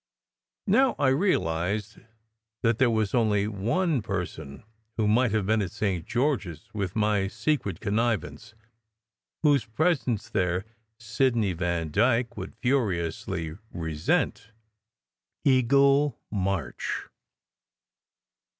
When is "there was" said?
2.79-3.13